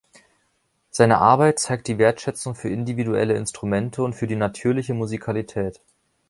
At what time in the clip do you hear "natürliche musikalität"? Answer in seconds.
4.35-5.79